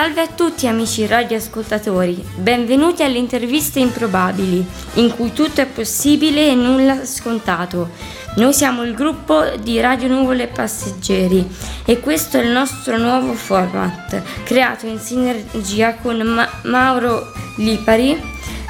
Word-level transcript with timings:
Salve 0.00 0.20
a 0.20 0.28
tutti 0.28 0.68
amici 0.68 1.08
radioascoltatori, 1.08 2.24
benvenuti 2.36 3.02
alle 3.02 3.18
interviste 3.18 3.80
improbabili, 3.80 4.64
in 4.94 5.12
cui 5.16 5.32
tutto 5.32 5.60
è 5.60 5.66
possibile 5.66 6.46
e 6.46 6.54
nulla 6.54 7.04
scontato. 7.04 7.90
Noi 8.36 8.52
siamo 8.52 8.84
il 8.84 8.94
gruppo 8.94 9.42
di 9.60 9.80
Radio 9.80 10.06
Nuvole 10.06 10.46
Passeggeri 10.46 11.44
e 11.84 11.98
questo 11.98 12.38
è 12.38 12.44
il 12.44 12.50
nostro 12.52 12.96
nuovo 12.96 13.32
format, 13.32 14.22
creato 14.44 14.86
in 14.86 15.00
sinergia 15.00 15.94
con 15.94 16.18
Ma- 16.18 16.48
Mauro 16.62 17.32
Lipari, 17.56 18.16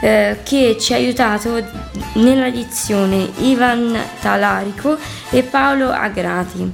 eh, 0.00 0.38
che 0.42 0.78
ci 0.80 0.94
ha 0.94 0.96
aiutato 0.96 1.62
nella 2.14 2.48
dizione, 2.48 3.28
Ivan 3.40 3.94
Talarico 4.22 4.96
e 5.28 5.42
Paolo 5.42 5.90
Agrati, 5.90 6.72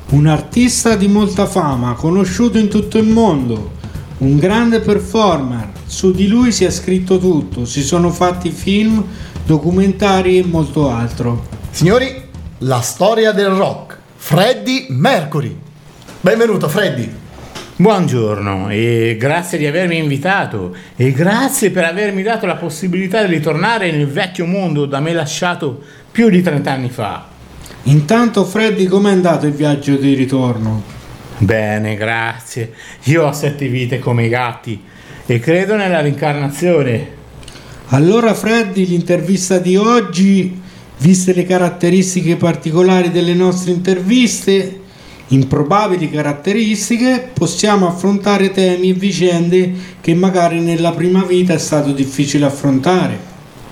Un 0.09 0.27
artista 0.27 0.95
di 0.95 1.07
molta 1.07 1.47
fama, 1.47 1.93
conosciuto 1.93 2.59
in 2.59 2.67
tutto 2.69 2.99
il 2.99 3.07
mondo, 3.07 3.71
un 4.19 4.37
grande 4.37 4.81
performer. 4.81 5.71
Su 5.87 6.11
di 6.11 6.27
lui 6.27 6.51
si 6.51 6.63
è 6.63 6.69
scritto 6.69 7.17
tutto, 7.17 7.65
si 7.65 7.81
sono 7.81 8.11
fatti 8.11 8.51
film, 8.51 9.03
documentari 9.43 10.37
e 10.37 10.45
molto 10.45 10.91
altro. 10.91 11.43
Signori, 11.71 12.21
la 12.59 12.81
storia 12.81 13.31
del 13.31 13.49
rock, 13.49 13.97
Freddie 14.15 14.85
Mercury. 14.89 15.57
Benvenuto 16.21 16.69
Freddie. 16.69 17.22
Buongiorno 17.83 18.69
e 18.69 19.17
grazie 19.19 19.57
di 19.57 19.67
avermi 19.67 19.97
invitato 19.97 20.73
e 20.95 21.11
grazie 21.11 21.69
per 21.69 21.83
avermi 21.83 22.23
dato 22.23 22.45
la 22.45 22.55
possibilità 22.55 23.25
di 23.25 23.33
ritornare 23.33 23.91
nel 23.91 24.07
vecchio 24.07 24.45
mondo 24.45 24.85
da 24.85 25.01
me 25.01 25.11
lasciato 25.11 25.81
più 26.09 26.29
di 26.29 26.41
30 26.41 26.71
anni 26.71 26.89
fa. 26.89 27.27
Intanto 27.83 28.45
Freddy 28.45 28.85
com'è 28.85 29.11
andato 29.11 29.47
il 29.47 29.51
viaggio 29.51 29.97
di 29.97 30.13
ritorno? 30.13 30.81
Bene, 31.39 31.95
grazie. 31.95 32.71
Io 33.07 33.25
ho 33.25 33.33
sette 33.33 33.67
vite 33.67 33.99
come 33.99 34.27
i 34.27 34.29
gatti 34.29 34.81
e 35.25 35.39
credo 35.39 35.75
nella 35.75 35.99
reincarnazione. 35.99 37.07
Allora 37.87 38.33
Freddy, 38.33 38.85
l'intervista 38.85 39.57
di 39.57 39.75
oggi 39.75 40.61
Viste 41.03 41.33
le 41.33 41.43
caratteristiche 41.43 42.37
particolari 42.37 43.11
delle 43.11 43.33
nostre 43.33 43.73
interviste, 43.73 44.82
improbabili 45.27 46.09
caratteristiche, 46.09 47.31
possiamo 47.33 47.87
affrontare 47.87 48.51
temi 48.51 48.89
e 48.89 48.93
vicende 48.93 49.73
che 50.01 50.13
magari 50.13 50.59
nella 50.59 50.91
prima 50.91 51.23
vita 51.23 51.53
è 51.53 51.57
stato 51.57 51.91
difficile 51.91 52.45
affrontare. 52.45 53.17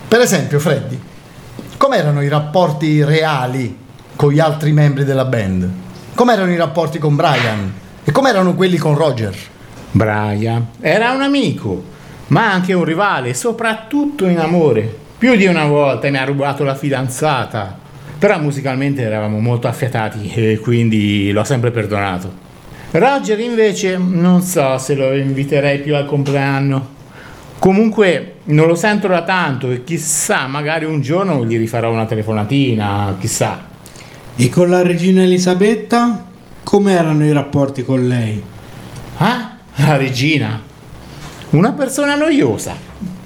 Per 0.07 0.19
esempio, 0.19 0.59
Freddy, 0.59 0.99
com'erano 1.77 2.21
i 2.21 2.27
rapporti 2.27 3.03
reali 3.03 3.77
con 4.15 4.31
gli 4.31 4.39
altri 4.39 4.71
membri 4.71 5.03
della 5.03 5.25
band? 5.25 5.69
Com'erano 6.13 6.51
i 6.51 6.57
rapporti 6.57 6.99
con 6.99 7.15
Brian? 7.15 7.73
E 8.03 8.11
com'erano 8.11 8.55
quelli 8.55 8.77
con 8.77 8.95
Roger? 8.95 9.35
Brian 9.91 10.67
era 10.79 11.11
un 11.11 11.21
amico, 11.21 11.83
ma 12.27 12.51
anche 12.51 12.73
un 12.73 12.83
rivale, 12.83 13.33
soprattutto 13.33 14.25
in 14.25 14.39
amore. 14.39 14.97
Più 15.17 15.35
di 15.35 15.45
una 15.45 15.65
volta 15.65 16.09
mi 16.09 16.17
ha 16.17 16.23
rubato 16.25 16.63
la 16.63 16.75
fidanzata, 16.75 17.77
però 18.21 18.39
musicalmente 18.39 19.01
eravamo 19.01 19.39
molto 19.39 19.67
affiatati 19.67 20.31
e 20.35 20.59
quindi 20.59 21.31
l'ho 21.31 21.43
sempre 21.43 21.71
perdonato. 21.71 22.31
Roger 22.91 23.39
invece 23.39 23.97
non 23.97 24.43
so 24.43 24.77
se 24.77 24.93
lo 24.93 25.11
inviterei 25.15 25.79
più 25.79 25.95
al 25.95 26.05
compleanno. 26.05 26.87
Comunque 27.57 28.35
non 28.43 28.67
lo 28.67 28.75
sento 28.75 29.07
da 29.07 29.23
tanto 29.23 29.71
e 29.71 29.83
chissà, 29.83 30.45
magari 30.45 30.85
un 30.85 31.01
giorno 31.01 31.43
gli 31.47 31.57
rifarò 31.57 31.91
una 31.91 32.05
telefonatina, 32.05 33.17
chissà. 33.19 33.65
E 34.35 34.49
con 34.49 34.69
la 34.69 34.83
regina 34.83 35.23
Elisabetta? 35.23 36.27
Come 36.61 36.91
erano 36.91 37.25
i 37.25 37.33
rapporti 37.33 37.83
con 37.83 38.07
lei? 38.07 38.39
Ah, 39.17 39.57
la 39.77 39.97
regina? 39.97 40.61
Una 41.49 41.71
persona 41.71 42.13
noiosa, 42.13 42.75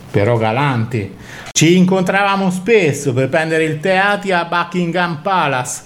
però 0.09 0.37
galante 0.37 1.11
ci 1.55 1.77
incontravamo 1.77 2.51
spesso 2.51 3.13
per 3.13 3.29
prendere 3.29 3.63
il 3.63 3.79
teatro 3.79 4.35
a 4.35 4.43
Buckingham 4.43 5.19
Palace 5.21 5.83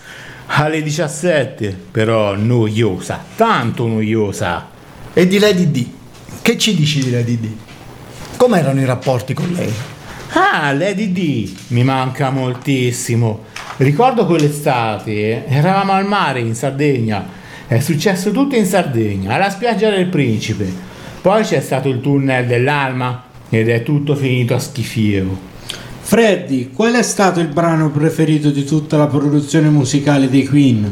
alle 0.48 0.82
17, 0.82 1.78
però 1.92 2.36
noiosa, 2.36 3.24
tanto 3.36 3.86
noiosa. 3.86 4.68
E 5.14 5.28
di 5.28 5.38
Lady 5.38 5.70
D? 5.70 5.88
Che 6.42 6.58
ci 6.58 6.74
dici 6.74 7.04
di 7.04 7.12
Lady 7.12 7.40
D? 7.40 7.48
Com'erano 8.36 8.82
i 8.82 8.86
rapporti 8.86 9.36
con 9.36 9.52
lei? 9.52 9.72
Ah, 10.32 10.74
Lady 10.74 11.12
D 11.12 11.56
mi 11.68 11.84
manca 11.84 12.32
moltissimo. 12.32 13.44
Ricordo 13.78 14.26
quell'estate, 14.26 15.46
eravamo 15.46 15.92
al 15.92 16.08
mare 16.08 16.40
in 16.40 16.56
Sardegna. 16.56 17.24
È 17.68 17.80
successo 17.80 18.32
tutto 18.32 18.56
in 18.56 18.66
Sardegna, 18.66 19.36
alla 19.36 19.52
spiaggia 19.52 19.92
del 19.92 20.08
Principe. 20.08 20.68
Poi 21.22 21.44
c'è 21.44 21.62
stato 21.62 21.90
il 21.90 22.02
tunnel 22.02 22.48
dell'Alma 22.48 23.26
ed 23.50 23.70
è 23.70 23.84
tutto 23.84 24.16
finito 24.16 24.56
a 24.56 24.60
schifio. 24.60 25.49
Freddy, 26.10 26.72
qual 26.72 26.94
è 26.94 27.04
stato 27.04 27.40
il 27.40 27.50
brano 27.50 27.92
preferito 27.92 28.50
di 28.50 28.64
tutta 28.64 28.98
la 28.98 29.06
produzione 29.06 29.70
musicale 29.70 30.28
dei 30.28 30.44
Queen? 30.48 30.92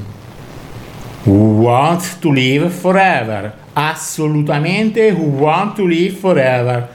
Who 1.24 1.34
Want 1.34 2.20
to 2.20 2.30
Live 2.30 2.70
Forever. 2.70 3.52
Assolutamente 3.74 5.10
Who 5.10 5.40
Want 5.40 5.74
to 5.74 5.86
Live 5.86 6.18
Forever. 6.18 6.88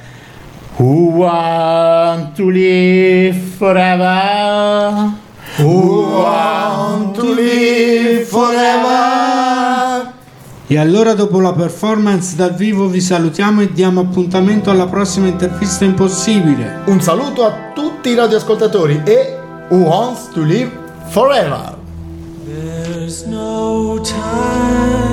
Who 0.77 1.17
Want 1.17 2.37
to 2.37 2.49
Live 2.49 3.41
Forever. 3.57 5.15
Who 5.59 6.23
Want 6.23 7.17
to 7.17 7.35
Live 7.35 8.25
Forever. 8.27 9.42
E 10.73 10.79
allora 10.79 11.13
dopo 11.13 11.39
la 11.39 11.53
performance 11.53 12.35
dal 12.35 12.55
vivo 12.55 12.87
vi 12.87 13.03
salutiamo 13.03 13.61
e 13.61 13.73
diamo 13.75 14.01
appuntamento 14.01 14.71
alla 14.71 14.87
prossima 14.87 15.27
intervista 15.27 15.85
impossibile. 15.85 16.81
Un 16.87 16.99
saluto 16.99 17.45
a 17.45 17.73
tutti 17.75 18.09
i 18.09 18.15
radioascoltatori 18.15 19.03
e 19.05 19.39
Who 19.69 19.81
Wants 19.81 20.31
to 20.33 20.41
Live 20.41 20.71
Forever. 21.11 21.77
There's 22.47 23.27
no 23.27 24.01
time 24.01 25.12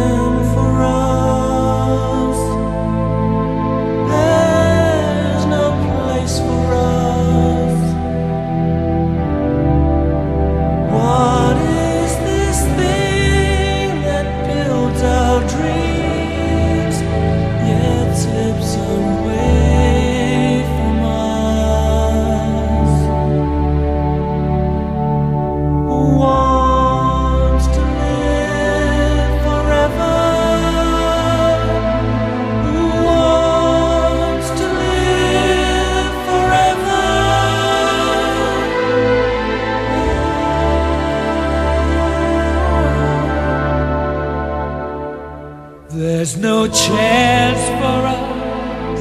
There's 46.29 46.41
no 46.43 46.67
chance 46.67 47.59
for 47.81 48.05
us. 48.05 48.99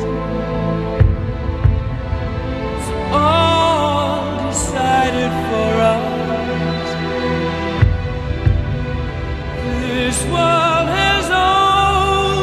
It's 2.72 2.90
all 3.12 4.48
decided 4.48 5.32
for 5.50 5.70
us. 5.94 6.88
This 9.82 10.18
world 10.24 10.88
has 10.96 11.26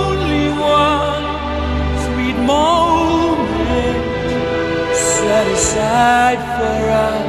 only 0.05 0.45
one 0.53 1.25
sweet 2.05 2.37
moment 2.45 3.97
set 4.95 5.47
aside 5.47 6.39
for 6.59 6.89
us. 6.91 7.24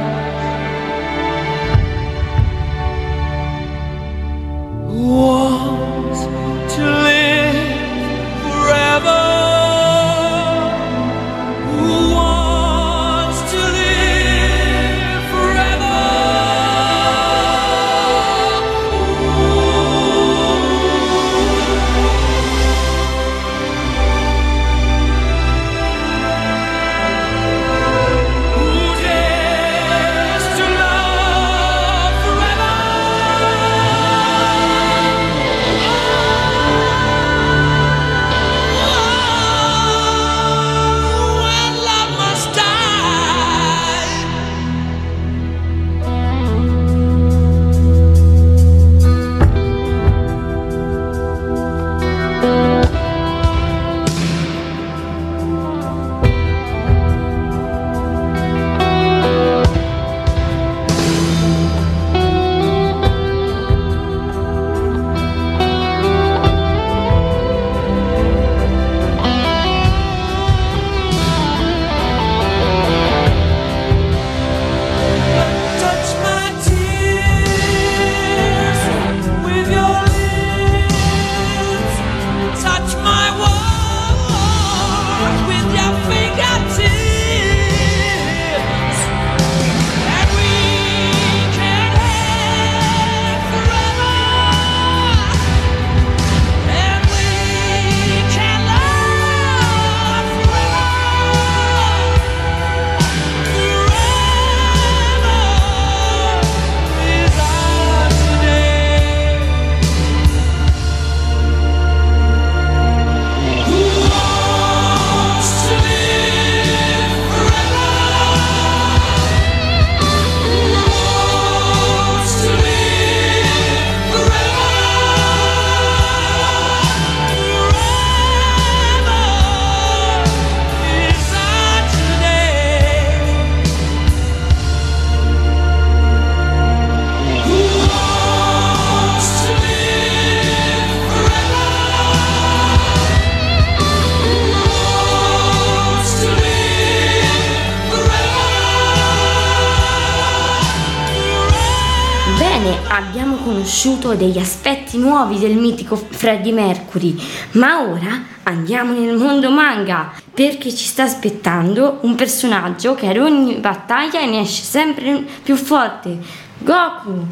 Conosciuto 154.07 154.15
degli 154.15 154.37
aspetti 154.37 154.97
nuovi 154.97 155.37
del 155.37 155.57
mitico 155.57 155.95
Freddie 155.95 156.53
Mercury, 156.53 157.15
ma 157.51 157.81
ora 157.81 158.23
andiamo 158.43 158.93
nel 158.93 159.17
mondo 159.17 159.51
manga, 159.51 160.11
perché 160.33 160.73
ci 160.73 160.85
sta 160.85 161.03
aspettando 161.03 161.99
un 162.01 162.15
personaggio 162.15 162.95
che 162.95 163.07
ad 163.09 163.17
ogni 163.17 163.55
battaglia 163.55 164.23
ne 164.25 164.41
esce 164.41 164.63
sempre 164.63 165.25
più 165.43 165.55
forte, 165.55 166.17
Goku. 166.59 167.25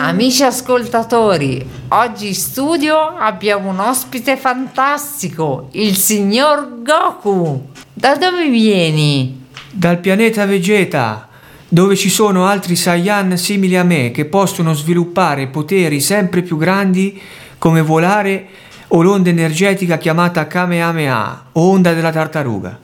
Amici 0.00 0.42
ascoltatori, 0.42 1.66
oggi 1.88 2.28
in 2.28 2.34
studio 2.34 2.96
abbiamo 2.96 3.70
un 3.70 3.80
ospite 3.80 4.36
fantastico, 4.36 5.68
il 5.72 5.96
signor 5.96 6.82
Goku. 6.82 7.70
Da 7.92 8.14
dove 8.14 8.48
vieni? 8.48 9.46
Dal 9.70 9.98
pianeta 9.98 10.46
Vegeta, 10.46 11.27
dove 11.68 11.96
ci 11.96 12.08
sono 12.08 12.46
altri 12.46 12.76
Saiyan 12.76 13.36
simili 13.36 13.76
a 13.76 13.84
me 13.84 14.10
che 14.10 14.24
possono 14.24 14.72
sviluppare 14.72 15.48
poteri 15.48 16.00
sempre 16.00 16.42
più 16.42 16.56
grandi 16.56 17.20
come 17.58 17.82
volare 17.82 18.46
o 18.88 19.02
l'onda 19.02 19.28
energetica 19.28 19.98
chiamata 19.98 20.46
Kamehameha 20.46 21.46
o 21.52 21.70
onda 21.70 21.92
della 21.92 22.10
tartaruga. 22.10 22.78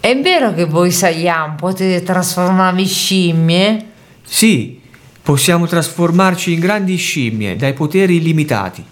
È 0.00 0.20
vero 0.20 0.52
che 0.52 0.64
voi 0.64 0.90
Saiyan 0.90 1.54
potete 1.54 2.02
trasformarvi 2.02 2.82
in 2.82 2.88
scimmie? 2.88 3.86
Sì, 4.22 4.80
possiamo 5.22 5.66
trasformarci 5.66 6.52
in 6.52 6.60
grandi 6.60 6.96
scimmie 6.96 7.56
dai 7.56 7.72
poteri 7.72 8.16
illimitati 8.16 8.84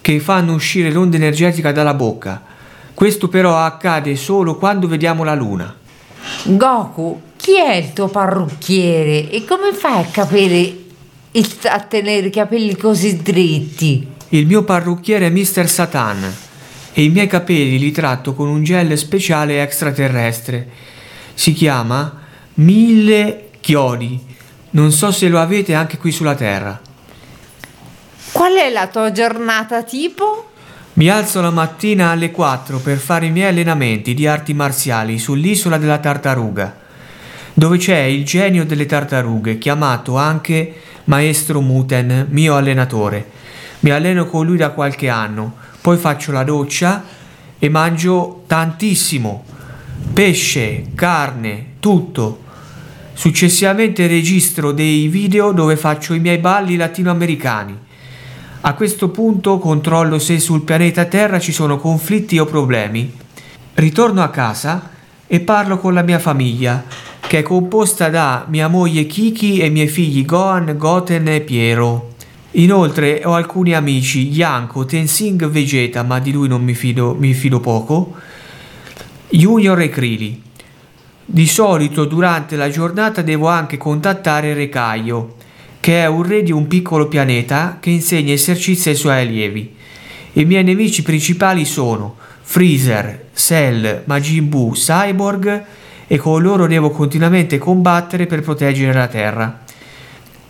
che 0.00 0.20
fanno 0.20 0.52
uscire 0.52 0.90
l'onda 0.90 1.16
energetica 1.16 1.72
dalla 1.72 1.94
bocca. 1.94 2.42
Questo 2.92 3.28
però 3.28 3.56
accade 3.56 4.16
solo 4.16 4.56
quando 4.56 4.86
vediamo 4.86 5.24
la 5.24 5.34
luna. 5.34 5.74
Goku, 6.44 7.20
chi 7.44 7.58
è 7.58 7.74
il 7.74 7.92
tuo 7.92 8.08
parrucchiere 8.08 9.28
e 9.28 9.44
come 9.44 9.74
fai 9.74 10.00
a 10.00 10.06
capire 10.06 10.76
a 11.64 11.80
tenere 11.80 12.28
i 12.28 12.30
capelli 12.30 12.74
così 12.74 13.20
dritti? 13.20 14.08
Il 14.30 14.46
mio 14.46 14.64
parrucchiere 14.64 15.26
è 15.26 15.28
Mr. 15.28 15.68
Satan 15.68 16.34
e 16.94 17.02
i 17.02 17.10
miei 17.10 17.26
capelli 17.26 17.78
li 17.78 17.90
tratto 17.90 18.32
con 18.32 18.48
un 18.48 18.64
gel 18.64 18.96
speciale 18.96 19.60
extraterrestre. 19.60 20.68
Si 21.34 21.52
chiama 21.52 22.18
Mille 22.54 23.50
Chiodi. 23.60 24.18
Non 24.70 24.90
so 24.90 25.12
se 25.12 25.28
lo 25.28 25.38
avete 25.38 25.74
anche 25.74 25.98
qui 25.98 26.12
sulla 26.12 26.34
Terra. 26.34 26.80
Qual 28.32 28.54
è 28.54 28.70
la 28.70 28.86
tua 28.86 29.12
giornata 29.12 29.82
tipo? 29.82 30.48
Mi 30.94 31.10
alzo 31.10 31.42
la 31.42 31.50
mattina 31.50 32.08
alle 32.08 32.30
4 32.30 32.78
per 32.78 32.96
fare 32.96 33.26
i 33.26 33.30
miei 33.30 33.50
allenamenti 33.50 34.14
di 34.14 34.26
arti 34.26 34.54
marziali 34.54 35.18
sull'isola 35.18 35.76
della 35.76 35.98
tartaruga, 35.98 36.83
dove 37.54 37.78
c'è 37.78 37.98
il 38.00 38.24
genio 38.24 38.66
delle 38.66 38.84
tartarughe, 38.84 39.58
chiamato 39.58 40.16
anche 40.16 40.74
Maestro 41.04 41.60
Muten, 41.60 42.26
mio 42.30 42.56
allenatore. 42.56 43.30
Mi 43.80 43.90
alleno 43.90 44.26
con 44.26 44.44
lui 44.44 44.56
da 44.56 44.70
qualche 44.70 45.08
anno, 45.08 45.54
poi 45.80 45.96
faccio 45.96 46.32
la 46.32 46.42
doccia 46.42 47.04
e 47.58 47.68
mangio 47.68 48.42
tantissimo. 48.46 49.44
Pesce, 50.12 50.86
carne, 50.94 51.74
tutto. 51.78 52.42
Successivamente 53.12 54.08
registro 54.08 54.72
dei 54.72 55.06
video 55.06 55.52
dove 55.52 55.76
faccio 55.76 56.14
i 56.14 56.20
miei 56.20 56.38
balli 56.38 56.74
latinoamericani. 56.74 57.78
A 58.62 58.74
questo 58.74 59.10
punto 59.10 59.58
controllo 59.58 60.18
se 60.18 60.40
sul 60.40 60.62
pianeta 60.62 61.04
Terra 61.04 61.38
ci 61.38 61.52
sono 61.52 61.76
conflitti 61.76 62.38
o 62.38 62.46
problemi. 62.46 63.12
Ritorno 63.74 64.22
a 64.22 64.30
casa 64.30 64.90
e 65.34 65.40
parlo 65.40 65.78
con 65.78 65.94
la 65.94 66.02
mia 66.02 66.20
famiglia, 66.20 66.84
che 67.18 67.38
è 67.40 67.42
composta 67.42 68.08
da 68.08 68.46
mia 68.48 68.68
moglie 68.68 69.04
Kiki 69.06 69.58
e 69.58 69.68
miei 69.68 69.88
figli 69.88 70.24
Gohan, 70.24 70.76
Goten 70.78 71.26
e 71.26 71.40
Piero. 71.40 72.12
Inoltre 72.52 73.20
ho 73.24 73.34
alcuni 73.34 73.74
amici, 73.74 74.28
Yanko, 74.28 74.84
Tensing, 74.84 75.48
Vegeta, 75.48 76.04
ma 76.04 76.20
di 76.20 76.30
lui 76.30 76.46
non 76.46 76.62
mi 76.62 76.74
fido, 76.74 77.16
mi 77.18 77.34
fido 77.34 77.58
poco, 77.58 78.14
Junior 79.28 79.80
e 79.80 79.88
Krili. 79.88 80.40
Di 81.24 81.46
solito 81.48 82.04
durante 82.04 82.54
la 82.54 82.70
giornata 82.70 83.20
devo 83.20 83.48
anche 83.48 83.76
contattare 83.76 84.54
Recaio, 84.54 85.34
che 85.80 86.02
è 86.02 86.06
un 86.06 86.22
re 86.22 86.44
di 86.44 86.52
un 86.52 86.68
piccolo 86.68 87.08
pianeta 87.08 87.78
che 87.80 87.90
insegna 87.90 88.32
esercizi 88.32 88.90
ai 88.90 88.94
suoi 88.94 89.20
allievi. 89.20 89.74
I 90.34 90.44
miei 90.44 90.62
nemici 90.62 91.02
principali 91.02 91.64
sono 91.64 92.22
Freezer, 92.46 93.28
Cell, 93.34 94.02
Majin 94.04 94.48
Buu, 94.48 94.72
Cyborg 94.72 95.64
e 96.06 96.16
con 96.18 96.42
loro 96.42 96.66
devo 96.66 96.90
continuamente 96.90 97.58
combattere 97.58 98.26
per 98.26 98.42
proteggere 98.42 98.92
la 98.92 99.08
Terra. 99.08 99.62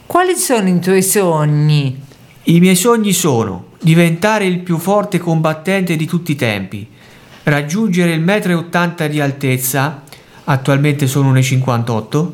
Quali 0.04 0.34
sono 0.34 0.68
i 0.68 0.78
tuoi 0.80 1.02
sogni? 1.02 1.98
I 2.42 2.60
miei 2.60 2.76
sogni 2.76 3.12
sono 3.12 3.68
diventare 3.80 4.44
il 4.44 4.58
più 4.58 4.76
forte 4.78 5.18
combattente 5.18 5.96
di 5.96 6.04
tutti 6.04 6.32
i 6.32 6.36
tempi, 6.36 6.86
raggiungere 7.44 8.12
il 8.12 8.22
1,80 8.22 9.04
m 9.04 9.08
di 9.08 9.20
altezza, 9.20 10.02
attualmente 10.44 11.06
sono 11.06 11.32
1,58 11.32 12.22
m, 12.22 12.30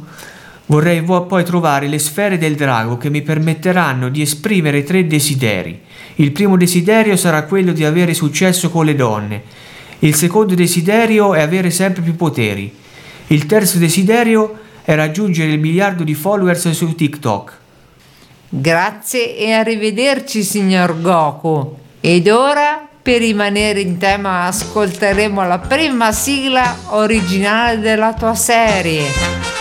vorrei 0.70 1.00
vo- 1.00 1.26
poi 1.26 1.44
trovare 1.44 1.88
le 1.88 1.98
sfere 1.98 2.38
del 2.38 2.54
drago 2.54 2.96
che 2.96 3.10
mi 3.10 3.22
permetteranno 3.22 4.08
di 4.08 4.22
esprimere 4.22 4.84
tre 4.84 5.06
desideri. 5.06 5.80
Il 6.16 6.30
primo 6.30 6.56
desiderio 6.56 7.16
sarà 7.16 7.42
quello 7.42 7.72
di 7.72 7.84
avere 7.84 8.14
successo 8.14 8.70
con 8.70 8.84
le 8.84 8.94
donne, 8.94 9.42
il 10.00 10.14
secondo 10.14 10.54
desiderio 10.54 11.34
è 11.34 11.40
avere 11.40 11.70
sempre 11.70 12.02
più 12.02 12.14
poteri, 12.14 12.72
il 13.26 13.46
terzo 13.46 13.78
desiderio 13.78 14.58
è 14.82 14.94
raggiungere 14.94 15.50
il 15.50 15.58
miliardo 15.58 16.04
di 16.04 16.14
followers 16.14 16.70
su 16.70 16.94
TikTok. 16.94 17.58
Grazie 18.48 19.36
e 19.36 19.52
arrivederci, 19.52 20.42
signor 20.42 21.00
Goku. 21.00 21.76
Ed 22.00 22.28
ora, 22.28 22.88
per 23.02 23.18
rimanere 23.18 23.80
in 23.80 23.98
tema, 23.98 24.44
ascolteremo 24.46 25.46
la 25.46 25.58
prima 25.58 26.12
sigla 26.12 26.76
originale 26.90 27.78
della 27.78 28.14
tua 28.14 28.34
serie. 28.34 29.59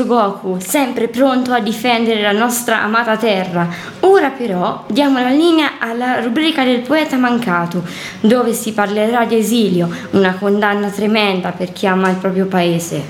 Nostro 0.00 0.06
Goku, 0.06 0.58
sempre 0.60 1.08
pronto 1.08 1.52
a 1.52 1.60
difendere 1.60 2.22
la 2.22 2.32
nostra 2.32 2.82
amata 2.82 3.16
terra. 3.16 3.68
Ora 4.00 4.30
però 4.30 4.84
diamo 4.88 5.18
la 5.18 5.30
linea 5.30 5.72
alla 5.78 6.20
rubrica 6.20 6.64
del 6.64 6.80
poeta 6.80 7.16
mancato, 7.16 7.82
dove 8.20 8.52
si 8.52 8.72
parlerà 8.72 9.24
di 9.24 9.36
esilio, 9.36 9.88
una 10.10 10.34
condanna 10.34 10.88
tremenda 10.88 11.50
per 11.50 11.72
chi 11.72 11.86
ama 11.86 12.10
il 12.10 12.16
proprio 12.16 12.46
paese. 12.46 13.02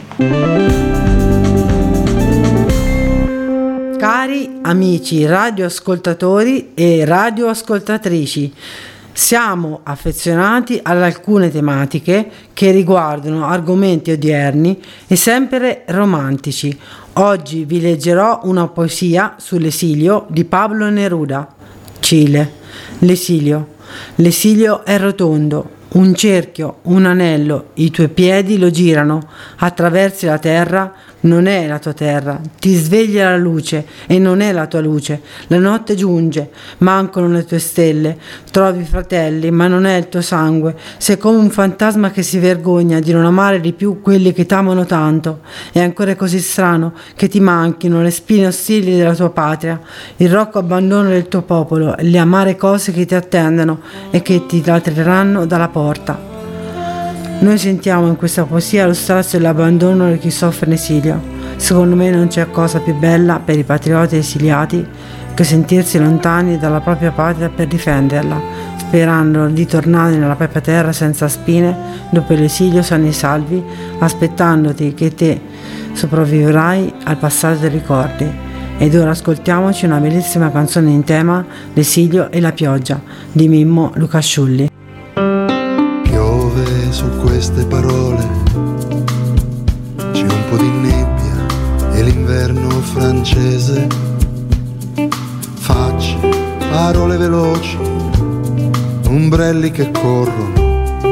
Cari 3.99 4.59
amici 4.62 5.26
radioascoltatori 5.26 6.70
e 6.75 7.04
radioascoltatrici, 7.04 8.52
siamo 9.12 9.81
affezionati 9.83 10.79
ad 10.83 11.02
alcune 11.02 11.50
tematiche 11.50 12.31
che 12.52 12.71
riguardano 12.71 13.47
argomenti 13.47 14.12
odierni 14.12 14.81
e 15.07 15.17
sempre 15.17 15.83
romantici. 15.88 16.76
Oggi 17.14 17.64
vi 17.64 17.81
leggerò 17.81 18.40
una 18.45 18.69
poesia 18.69 19.35
sull'esilio 19.38 20.26
di 20.29 20.45
Pablo 20.45 20.88
Neruda. 20.88 21.49
Cile. 21.99 22.52
L'esilio. 23.00 23.79
L'esilio 24.17 24.85
è 24.85 24.99
rotondo, 24.99 25.79
un 25.93 26.14
cerchio, 26.14 26.79
un 26.83 27.07
anello, 27.07 27.71
i 27.75 27.90
tuoi 27.90 28.09
piedi 28.09 28.59
lo 28.59 28.71
girano, 28.71 29.29
attraversi 29.57 30.26
la 30.26 30.38
terra, 30.38 30.93
non 31.21 31.47
è 31.47 31.67
la 31.67 31.79
tua 31.79 31.93
terra, 31.93 32.41
ti 32.59 32.75
sveglia 32.75 33.31
la 33.31 33.37
luce 33.37 33.87
e 34.07 34.19
non 34.19 34.41
è 34.41 34.53
la 34.53 34.67
tua 34.67 34.81
luce, 34.81 35.21
la 35.49 35.59
notte 35.59 35.95
giunge, 35.95 36.50
mancano 36.79 37.29
le 37.29 37.45
tue 37.45 37.59
stelle, 37.59 38.17
trovi 38.50 38.85
fratelli, 38.85 39.50
ma 39.50 39.67
non 39.67 39.85
è 39.85 39.97
il 39.97 40.09
tuo 40.09 40.23
sangue, 40.23 40.77
sei 40.97 41.19
come 41.19 41.39
un 41.39 41.50
fantasma 41.50 42.11
che 42.11 42.23
si 42.23 42.39
vergogna 42.39 43.00
di 43.00 43.12
non 43.12 43.25
amare 43.25 43.61
di 43.61 43.73
più 43.73 44.00
quelli 44.00 44.33
che 44.33 44.47
t'amano 44.47 44.87
tanto, 44.87 45.41
è 45.73 45.81
ancora 45.81 46.15
così 46.17 46.39
strano 46.39 46.93
che 47.15 47.29
ti 47.29 47.41
manchino 47.41 48.03
le 48.03 48.11
spine 48.11 48.47
ostili 48.47 48.97
della 48.97 49.15
tua 49.15 49.31
patria, 49.31 49.81
il 50.17 50.31
rocco 50.31 50.59
abbandono 50.59 51.09
del 51.09 51.29
tuo 51.29 51.43
popolo, 51.43 51.95
le 51.99 52.19
amare 52.19 52.57
cose 52.57 52.93
che 52.93 53.05
ti 53.05 53.15
attendono 53.15 53.81
e 54.11 54.23
che 54.23 54.47
ti 54.47 54.62
latreranno 54.65 55.47
dalla 55.47 55.69
porta. 55.69 56.29
Noi 57.40 57.56
sentiamo 57.56 58.06
in 58.06 58.16
questa 58.16 58.44
poesia 58.44 58.85
lo 58.85 58.92
strazio 58.92 59.38
e 59.38 59.40
l'abbandono 59.40 60.11
di 60.11 60.18
chi 60.18 60.30
soffre 60.30 60.66
in 60.66 60.73
esilio. 60.73 61.18
Secondo 61.56 61.97
me 61.97 62.11
non 62.11 62.28
c'è 62.28 62.50
cosa 62.50 62.80
più 62.80 62.94
bella 62.94 63.40
per 63.42 63.56
i 63.56 63.64
patrioti 63.64 64.16
esiliati 64.16 64.87
che 65.32 65.42
sentirsi 65.42 65.99
lontani 65.99 66.59
dalla 66.59 66.80
propria 66.80 67.12
patria 67.12 67.49
per 67.49 67.66
difenderla, 67.66 68.38
sperando 68.76 69.47
di 69.47 69.64
tornare 69.64 70.16
nella 70.16 70.37
propria 70.37 70.61
terra 70.61 70.92
senza 70.92 71.28
spine, 71.28 71.75
dopo 72.11 72.35
l'esilio 72.35 72.82
sani 72.82 73.09
e 73.09 73.12
salvi, 73.12 73.64
aspettandoti 73.99 74.92
che 74.92 75.14
te 75.14 75.40
sopravvivrai 75.94 76.92
al 77.04 77.16
passato 77.16 77.61
dei 77.61 77.70
ricordi. 77.70 78.30
Ed 78.76 78.94
ora 78.94 79.11
ascoltiamoci 79.11 79.87
una 79.87 79.99
bellissima 79.99 80.50
canzone 80.50 80.90
in 80.90 81.04
tema, 81.04 81.42
L'esilio 81.73 82.30
e 82.30 82.38
la 82.38 82.52
pioggia, 82.52 83.00
di 83.32 83.49
Mimmo 83.49 83.92
Lucasciulli. 83.94 84.70
Francese. 93.21 93.87
Facce, 95.55 96.17
parole 96.71 97.19
veloci, 97.19 97.77
ombrelli 99.09 99.71
che 99.71 99.91
corrono, 99.91 101.03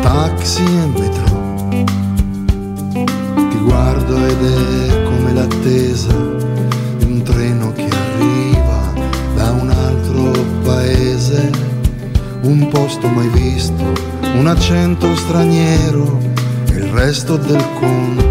taxi 0.00 0.62
e 0.62 0.86
metro. 0.98 1.38
Ti 2.92 3.58
guardo 3.64 4.16
ed 4.26 4.44
è 4.44 5.02
come 5.02 5.32
l'attesa 5.32 6.14
di 6.98 7.04
un 7.04 7.22
treno 7.24 7.72
che 7.72 7.88
arriva 7.88 8.92
da 9.34 9.50
un 9.50 9.70
altro 9.70 10.30
paese 10.62 11.50
un 12.42 12.68
posto 12.68 13.08
mai 13.08 13.28
visto, 13.28 13.84
un 14.34 14.46
accento 14.46 15.14
straniero 15.16 16.18
il 16.68 16.84
resto 16.84 17.36
del 17.36 17.64
conto 17.78 18.30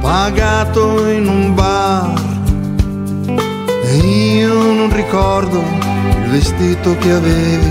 pagato 0.00 1.06
in 1.10 1.26
un 1.28 1.54
bar. 1.54 2.37
Io 4.02 4.54
non 4.54 4.92
ricordo 4.92 5.58
il 5.58 6.30
vestito 6.30 6.96
che 6.98 7.12
avevi, 7.12 7.70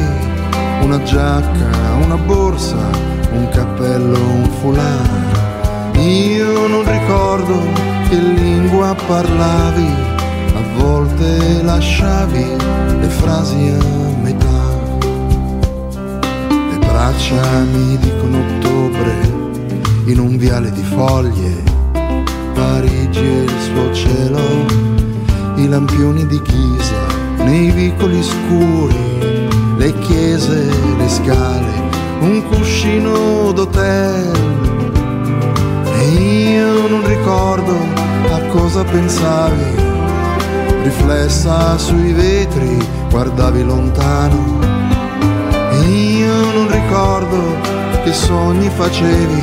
una 0.82 1.02
giacca, 1.04 1.70
una 2.04 2.18
borsa, 2.18 2.90
un 3.32 3.50
cappello, 3.50 4.18
un 4.18 4.50
foulard. 4.60 5.98
Io 5.98 6.68
non 6.68 6.84
ricordo 6.90 7.60
che 8.10 8.16
lingua 8.16 8.96
parlavi, 9.08 9.88
a 10.56 10.82
volte 10.82 11.62
lasciavi 11.64 12.46
le 13.00 13.10
frasi 13.10 13.74
a 13.80 14.22
metà 14.22 14.58
le 16.50 16.78
braccia 16.80 17.42
mi 17.72 17.98
dicono 17.98 18.40
ottobre 18.40 19.46
in 20.06 20.20
un 20.20 20.38
viale 20.38 20.72
di 20.72 20.84
foglie, 20.84 21.64
Parigi 22.54 23.20
e 23.20 23.44
il 23.44 23.60
suo 23.62 23.94
cielo, 23.94 24.40
i 25.58 25.68
lampioni 25.68 26.28
di 26.28 26.40
Ghisa, 26.40 27.06
nei 27.38 27.72
vicoli 27.72 28.22
scuri, 28.22 29.48
le 29.76 30.00
chiese, 30.00 30.70
le 30.98 31.10
scale, 31.10 31.90
un 32.20 32.44
cuscino 32.48 33.52
d'hotel. 33.52 34.32
E 35.96 36.10
io 36.10 36.88
non 36.88 37.06
ricordo 37.08 37.76
a 38.32 38.40
cosa 38.50 38.84
pensavi, 38.84 39.66
riflessa 40.84 41.76
sui 41.78 42.14
vetri, 42.14 42.78
guardavi 43.10 43.64
lontano. 43.64 44.60
E 45.72 45.80
io 45.90 46.52
non 46.54 46.72
ricordo 46.72 47.42
che 48.04 48.14
sogni 48.14 48.70
facevi, 48.70 49.42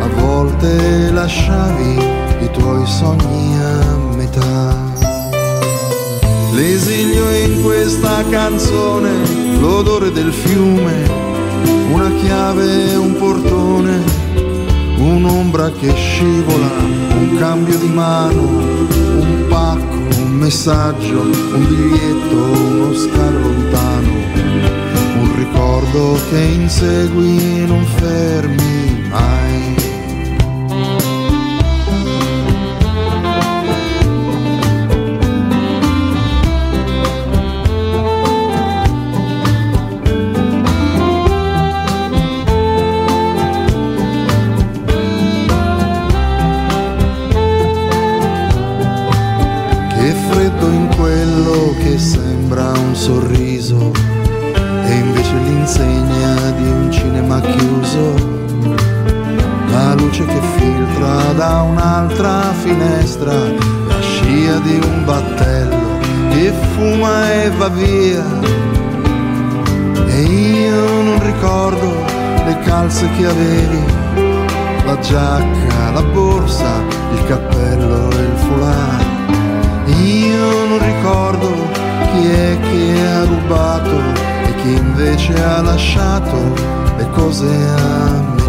a 0.00 0.06
volte 0.20 1.10
lasciavi 1.10 1.98
i 2.42 2.50
tuoi 2.52 2.86
sogni 2.86 3.58
a 3.60 4.14
metà. 4.14 4.89
L'esilio 6.60 7.30
in 7.30 7.62
questa 7.62 8.22
canzone, 8.28 9.10
l'odore 9.58 10.12
del 10.12 10.30
fiume, 10.30 11.08
una 11.90 12.10
chiave, 12.20 12.96
un 12.96 13.16
portone, 13.16 14.04
un'ombra 14.98 15.70
che 15.70 15.90
scivola, 15.94 16.70
un 17.18 17.36
cambio 17.38 17.78
di 17.78 17.88
mano, 17.88 18.42
un 18.42 19.46
pacco, 19.48 20.20
un 20.20 20.32
messaggio, 20.32 21.22
un 21.22 21.66
biglietto, 21.66 22.36
uno 22.36 22.92
scalo 22.92 23.38
lontano, 23.38 24.12
un 25.18 25.32
ricordo 25.36 26.18
che 26.28 26.40
insegui, 26.40 27.64
non 27.66 27.86
fermi 27.96 28.69
va 67.60 67.68
via. 67.68 68.24
E 70.06 70.20
io 70.22 71.02
non 71.02 71.22
ricordo 71.22 71.88
le 72.46 72.58
calze 72.64 73.06
che 73.18 73.26
avevi, 73.26 73.82
la 74.86 74.98
giacca, 74.98 75.90
la 75.92 76.02
borsa, 76.02 76.82
il 77.12 77.24
cappello 77.26 78.10
e 78.12 78.22
il 78.22 78.38
foulard. 78.44 79.04
Io 80.00 80.68
non 80.68 80.78
ricordo 80.78 81.48
chi 82.10 82.30
è 82.30 82.58
che 82.70 83.06
ha 83.06 83.24
rubato 83.24 83.98
e 84.46 84.54
chi 84.62 84.72
invece 84.72 85.34
ha 85.44 85.60
lasciato 85.60 86.54
le 86.96 87.10
cose 87.10 87.46
a 87.46 88.10
metà. 88.20 88.39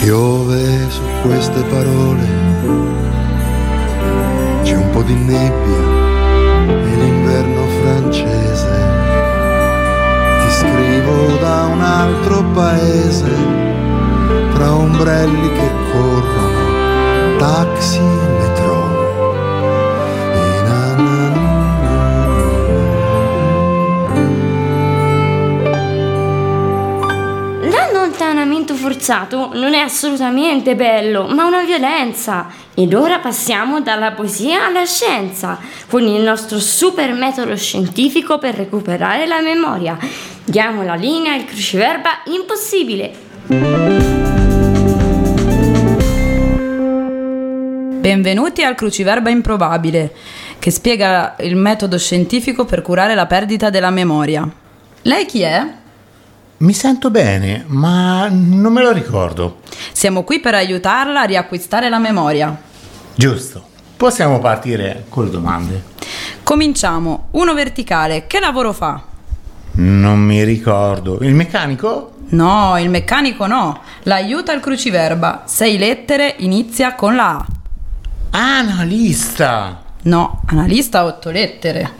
Piove 0.00 0.88
su 0.88 1.02
queste 1.20 1.60
parole, 1.64 2.26
c'è 4.62 4.74
un 4.74 4.88
po' 4.92 5.02
di 5.02 5.14
nebbia 5.14 5.82
e 6.66 6.96
l'inverno 6.96 7.66
francese. 7.82 8.70
Ti 10.40 10.50
scrivo 10.52 11.36
da 11.40 11.66
un 11.66 11.82
altro 11.82 12.42
paese, 12.54 13.30
tra 14.54 14.74
ombrelli 14.74 15.52
che 15.52 15.70
corrono, 15.92 17.36
taxi 17.36 18.00
L'allontanamento 28.70 28.74
forzato 28.74 29.50
non 29.54 29.74
è 29.74 29.78
assolutamente 29.78 30.76
bello, 30.76 31.26
ma 31.26 31.44
una 31.44 31.64
violenza. 31.64 32.46
Ed 32.74 32.94
ora 32.94 33.18
passiamo 33.18 33.80
dalla 33.80 34.12
poesia 34.12 34.66
alla 34.66 34.84
scienza, 34.84 35.58
con 35.88 36.02
il 36.02 36.22
nostro 36.22 36.60
super 36.60 37.12
metodo 37.12 37.56
scientifico 37.56 38.38
per 38.38 38.54
recuperare 38.54 39.26
la 39.26 39.40
memoria. 39.40 39.98
Diamo 40.44 40.82
la 40.82 40.94
linea 40.94 41.34
al 41.34 41.44
cruciverba 41.44 42.22
impossibile. 42.26 43.12
Benvenuti 48.00 48.62
al 48.62 48.74
Cruciverba 48.74 49.30
Improbabile, 49.30 50.14
che 50.58 50.70
spiega 50.70 51.34
il 51.40 51.56
metodo 51.56 51.98
scientifico 51.98 52.64
per 52.64 52.82
curare 52.82 53.14
la 53.14 53.26
perdita 53.26 53.68
della 53.68 53.90
memoria. 53.90 54.48
Lei 55.02 55.26
chi 55.26 55.40
è? 55.42 55.78
Mi 56.60 56.74
sento 56.74 57.10
bene, 57.10 57.64
ma 57.68 58.28
non 58.28 58.70
me 58.70 58.82
lo 58.82 58.92
ricordo. 58.92 59.60
Siamo 59.92 60.24
qui 60.24 60.40
per 60.40 60.54
aiutarla 60.54 61.22
a 61.22 61.24
riacquistare 61.24 61.88
la 61.88 61.98
memoria. 61.98 62.54
Giusto. 63.14 63.64
Possiamo 63.96 64.40
partire 64.40 65.06
con 65.08 65.24
le 65.24 65.30
domande. 65.30 65.82
Cominciamo. 66.42 67.28
Uno 67.30 67.54
verticale, 67.54 68.26
che 68.26 68.40
lavoro 68.40 68.74
fa? 68.74 69.02
Non 69.72 70.18
mi 70.18 70.44
ricordo. 70.44 71.20
Il 71.22 71.34
meccanico? 71.34 72.16
No, 72.28 72.78
il 72.78 72.90
meccanico 72.90 73.46
no. 73.46 73.80
L'aiuta 74.02 74.52
al 74.52 74.60
cruciverba. 74.60 75.44
Sei 75.46 75.78
lettere, 75.78 76.34
inizia 76.40 76.94
con 76.94 77.16
la 77.16 77.36
A. 77.38 77.46
Analista. 78.32 79.82
No, 80.02 80.42
analista 80.44 81.06
otto 81.06 81.30
lettere. 81.30 81.90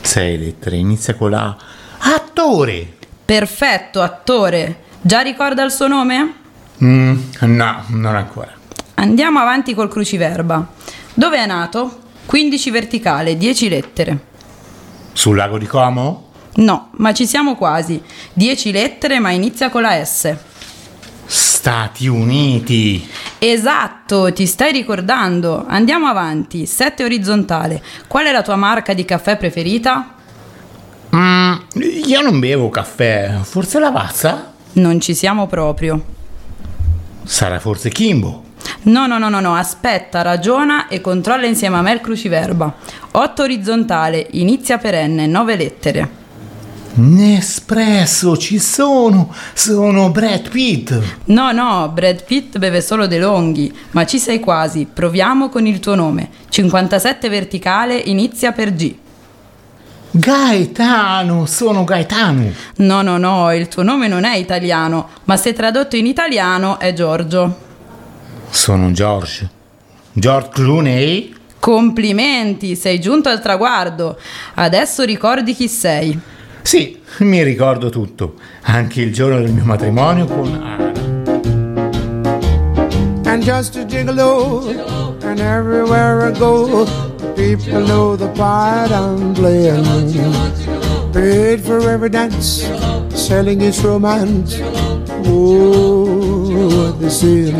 Sei 0.00 0.36
lettere, 0.36 0.76
inizia 0.76 1.14
con 1.14 1.30
la 1.30 1.44
A. 1.44 2.14
Attore. 2.14 2.96
Perfetto, 3.24 4.02
attore. 4.02 4.84
Già 5.00 5.20
ricorda 5.20 5.62
il 5.62 5.70
suo 5.70 5.88
nome? 5.88 6.34
Mm, 6.82 7.18
no, 7.40 7.84
non 7.88 8.16
ancora. 8.16 8.52
Andiamo 8.94 9.38
avanti 9.38 9.74
col 9.74 9.88
cruciverba. 9.88 10.66
Dove 11.14 11.36
è 11.36 11.46
nato? 11.46 12.00
15 12.26 12.70
verticale, 12.70 13.36
10 13.36 13.68
lettere. 13.68 14.18
Sul 15.12 15.36
lago 15.36 15.58
di 15.58 15.66
Como? 15.66 16.30
No, 16.54 16.90
ma 16.96 17.12
ci 17.12 17.26
siamo 17.26 17.56
quasi. 17.56 18.02
10 18.32 18.72
lettere, 18.72 19.18
ma 19.18 19.30
inizia 19.30 19.70
con 19.70 19.82
la 19.82 20.04
S. 20.04 20.36
Stati 21.24 22.06
Uniti. 22.06 23.08
Esatto, 23.38 24.32
ti 24.32 24.46
stai 24.46 24.72
ricordando. 24.72 25.64
Andiamo 25.66 26.06
avanti. 26.06 26.66
7 26.66 27.04
orizzontale. 27.04 27.82
Qual 28.06 28.26
è 28.26 28.32
la 28.32 28.42
tua 28.42 28.56
marca 28.56 28.92
di 28.92 29.04
caffè 29.04 29.36
preferita? 29.36 30.14
Io 31.74 32.20
non 32.20 32.38
bevo 32.38 32.68
caffè. 32.68 33.38
Forse 33.42 33.78
Lavazza? 33.78 34.52
Non 34.74 35.00
ci 35.00 35.14
siamo 35.14 35.46
proprio. 35.46 36.02
Sarà 37.24 37.58
forse 37.58 37.88
Kimbo. 37.88 38.44
No, 38.82 39.06
no, 39.06 39.18
no, 39.18 39.28
no, 39.28 39.40
no, 39.40 39.54
aspetta, 39.54 40.22
ragiona 40.22 40.88
e 40.88 41.00
controlla 41.00 41.46
insieme 41.46 41.76
a 41.76 41.82
me 41.82 41.92
il 41.92 42.00
cruciverba. 42.00 42.74
8 43.12 43.42
orizzontale, 43.42 44.26
inizia 44.32 44.78
per 44.78 45.08
N, 45.08 45.24
9 45.28 45.56
lettere. 45.56 46.20
Nespresso, 46.94 48.36
ci 48.36 48.58
sono. 48.58 49.34
Sono 49.54 50.10
Brad 50.10 50.50
Pitt. 50.50 51.00
No, 51.26 51.52
no, 51.52 51.88
Brad 51.88 52.22
Pitt 52.24 52.58
beve 52.58 52.82
solo 52.82 53.06
De 53.06 53.18
Longhi, 53.18 53.72
ma 53.92 54.04
ci 54.04 54.18
sei 54.18 54.40
quasi. 54.40 54.86
Proviamo 54.92 55.48
con 55.48 55.66
il 55.66 55.80
tuo 55.80 55.94
nome. 55.94 56.28
57 56.50 57.28
verticale, 57.30 57.96
inizia 57.96 58.52
per 58.52 58.74
G. 58.74 58.94
Gaetano, 60.12 61.46
sono 61.46 61.84
Gaetano. 61.84 62.52
No, 62.76 63.02
no, 63.02 63.16
no, 63.16 63.52
il 63.54 63.68
tuo 63.68 63.82
nome 63.82 64.08
non 64.08 64.24
è 64.24 64.36
italiano, 64.36 65.08
ma 65.24 65.36
se 65.36 65.52
tradotto 65.52 65.96
in 65.96 66.06
italiano 66.06 66.78
è 66.78 66.92
Giorgio. 66.92 67.58
Sono 68.50 68.92
George. 68.92 69.48
George 70.12 70.50
Clooney? 70.52 71.34
Complimenti, 71.58 72.76
sei 72.76 73.00
giunto 73.00 73.28
al 73.28 73.40
traguardo. 73.40 74.18
Adesso 74.54 75.04
ricordi 75.04 75.54
chi 75.54 75.68
sei. 75.68 76.18
Sì, 76.60 77.00
mi 77.18 77.42
ricordo 77.42 77.88
tutto. 77.88 78.34
Anche 78.62 79.00
il 79.00 79.12
giorno 79.12 79.40
del 79.40 79.50
mio 79.50 79.64
matrimonio 79.64 80.26
con 80.26 80.52
Ana. 80.62 80.92
and 83.32 83.42
just 83.42 83.76
a 83.76 83.84
gigolo. 83.84 85.11
And 85.24 85.40
everywhere 85.40 86.22
I 86.22 86.32
go, 86.32 86.84
people 87.36 87.80
know 87.80 88.16
the 88.16 88.28
part 88.34 88.90
I'm 88.90 89.34
playing. 89.34 89.84
Paid 91.12 91.60
for 91.60 91.78
every 91.88 92.08
dance, 92.08 92.62
selling 93.14 93.60
its 93.60 93.78
romance. 93.84 94.58
Oh, 95.24 96.92
the 97.00 97.08
sin. 97.08 97.54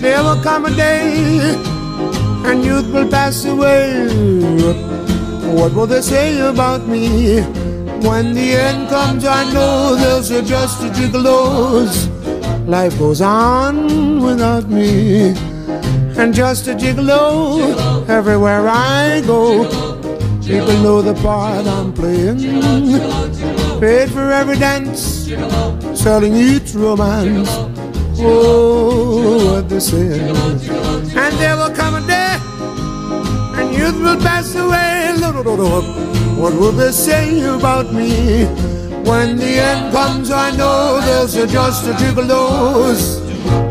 There 0.00 0.22
will 0.22 0.42
come 0.42 0.66
a 0.66 0.70
day, 0.74 1.54
and 2.44 2.64
youth 2.64 2.92
will 2.92 3.08
pass 3.08 3.44
away. 3.44 4.08
What 5.54 5.72
will 5.74 5.86
they 5.86 6.02
say 6.02 6.40
about 6.40 6.88
me? 6.88 7.40
When 8.02 8.34
the 8.34 8.52
end 8.52 8.88
comes, 8.88 9.24
I 9.24 9.50
know 9.52 9.94
they'll 9.94 10.22
say 10.22 10.42
just 10.42 10.82
a 10.82 10.88
gigolos. 10.88 12.10
Life 12.66 12.98
goes 12.98 13.20
on 13.20 14.20
without 14.20 14.68
me. 14.68 15.34
And 16.16 16.32
just 16.32 16.68
a 16.68 16.74
gigolo 16.74 18.08
everywhere 18.08 18.68
I 18.68 19.22
go. 19.26 19.64
People 20.42 20.76
know 20.82 21.02
the 21.02 21.14
part 21.22 21.66
I'm 21.66 21.92
playing. 21.92 22.38
Paid 23.80 24.10
for 24.10 24.30
every 24.30 24.56
dance, 24.56 25.28
selling 25.94 26.34
each 26.34 26.74
romance. 26.74 27.48
Oh, 28.20 29.54
what 29.54 29.68
they 29.68 29.80
say. 29.80 30.30
And 30.30 31.34
there 31.38 31.56
will 31.56 31.74
come 31.74 31.96
a 31.96 32.06
day, 32.06 32.38
and 33.58 33.74
youth 33.74 33.98
will 34.00 34.20
pass 34.20 34.54
away. 34.54 35.12
What 36.36 36.54
will 36.54 36.72
they 36.72 36.92
say 36.92 37.40
about 37.42 37.92
me? 37.92 38.44
When 39.04 39.36
the 39.36 39.58
end 39.58 39.92
comes, 39.92 40.30
I 40.30 40.50
know 40.56 41.00
there's 41.00 41.34
just 41.50 41.86
a 41.86 41.92
gigolos. 41.92 43.20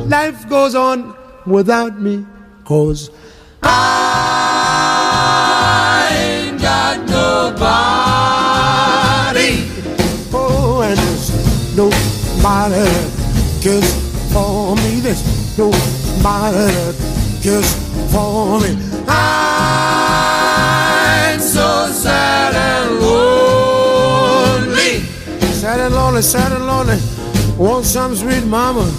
Life 0.10 0.48
goes 0.50 0.76
on 0.76 1.16
without 1.46 2.00
me, 2.00 2.26
cause 2.66 3.10
I 3.62 3.70
ain't 6.16 6.62
got 6.62 7.00
nobody. 7.08 7.64
Oh, 10.34 10.82
and 10.82 10.98
there's 10.98 11.30
nobody 11.76 12.86
cares 13.62 13.94
for 14.32 14.76
me. 14.76 15.00
There's 15.02 15.24
nobody 15.58 16.94
cares 17.42 17.74
for 18.12 18.60
me. 18.62 18.78
I'm 19.08 19.80
so 21.40 21.88
sad 21.92 22.56
and 22.56 23.00
lonely. 23.02 24.94
Sad 25.54 25.80
and 25.80 25.94
lonely, 25.96 26.22
sad 26.22 26.52
and 26.52 26.66
lonely. 26.66 27.00
Want 27.58 27.86
some 27.86 28.16
sweet 28.16 28.46
mama? 28.46 28.92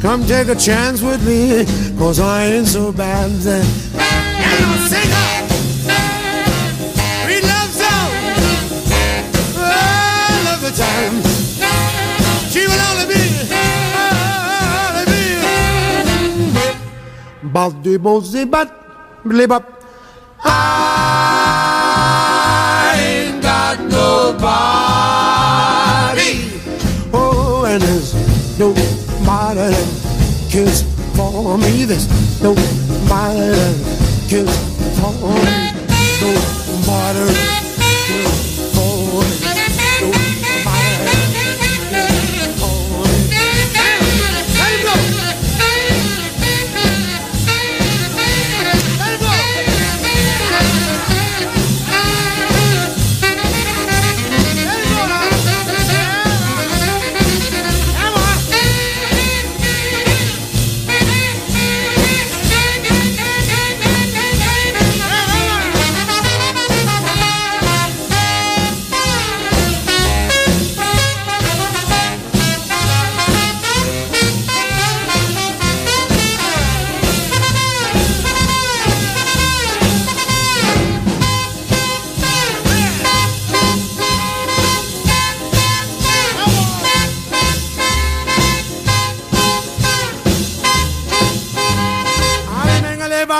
Come 0.00 0.24
take 0.26 0.48
a 0.48 0.54
chance 0.54 1.02
with 1.02 1.24
me, 1.26 1.64
cause 1.98 2.20
I 2.20 2.46
ain't 2.46 2.68
so 2.68 2.92
bad. 2.92 3.30
Then. 3.42 3.66
And 3.94 4.64
I'll 4.64 4.78
sing. 4.86 5.10
Sweet 7.24 7.44
love 7.44 7.70
song. 7.80 8.10
Love 10.46 10.60
the 10.62 10.70
time. 10.70 11.14
She 12.50 12.66
will 12.66 12.82
only 12.90 13.06
be, 13.12 13.22
only 14.86 15.04
be. 15.10 15.24
Bop 17.52 17.82
de 17.82 17.98
bo 17.98 18.20
zi 18.20 18.44
bat, 18.44 18.68
blip 19.24 19.50
up. 19.50 19.64
Ah. 20.44 21.37
mighty 29.70 30.50
kiss 30.50 30.82
for 31.16 31.58
me. 31.58 31.84
There's 31.84 32.08
no 32.42 32.54
matter. 33.08 33.54
kiss 34.28 34.48
for 35.00 35.12
me. 35.12 35.72
No 36.20 36.86
matter. 36.86 37.57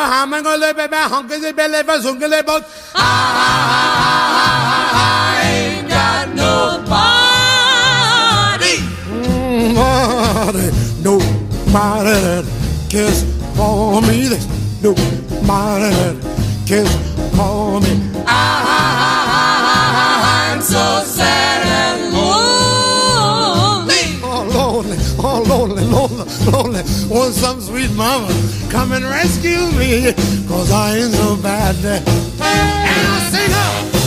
ham 0.08 0.32
and 0.32 0.42
go 0.44 0.56
live 0.56 0.76
by 0.76 0.86
my 0.86 1.02
hunkers 1.02 1.44
and 1.44 1.54
belly 1.56 1.82
for. 1.82 2.64
I 2.94 3.04
ain't 5.52 5.88
got 5.88 6.28
nobody. 6.44 7.54
Nobody, 9.74 10.66
nobody 11.02 12.16
that 12.26 12.44
cares 12.88 13.20
for 13.56 14.00
me. 14.02 14.28
There's 14.28 14.46
nobody 14.82 15.90
that 16.00 16.16
cares 16.66 16.94
for 17.36 17.80
me. 17.80 17.92
Ah. 18.26 18.67
Lonely. 26.52 26.82
Want 27.08 27.34
some 27.34 27.60
sweet 27.60 27.92
mama 27.92 28.28
come 28.70 28.92
and 28.92 29.04
rescue 29.04 29.70
me, 29.78 30.12
cause 30.46 30.70
I 30.70 30.96
ain't 30.96 31.12
so 31.12 31.36
bad. 31.36 31.76
And 31.84 32.06
I'll 32.40 33.30
sing 33.30 33.50
her. 33.50 33.97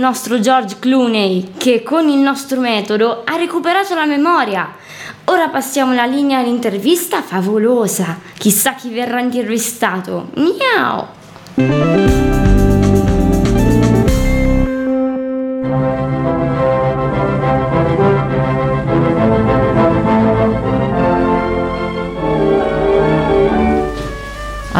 Nostro 0.00 0.40
George 0.40 0.78
Clooney 0.80 1.52
che 1.56 1.82
con 1.82 2.08
il 2.08 2.18
nostro 2.18 2.58
metodo 2.58 3.22
ha 3.24 3.36
recuperato 3.36 3.94
la 3.94 4.06
memoria. 4.06 4.74
Ora 5.24 5.48
passiamo 5.48 5.92
la 5.92 6.06
linea 6.06 6.38
all'intervista 6.38 7.22
favolosa. 7.22 8.18
Chissà 8.36 8.74
chi 8.74 8.90
verrà 8.90 9.20
intervistato. 9.20 10.30
Miau! 10.34 11.99